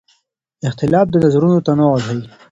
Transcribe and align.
اختلاف 0.67 1.05
د 1.11 1.15
نظرونو 1.23 1.57
تنوع 1.67 1.95
ښيي. 2.05 2.21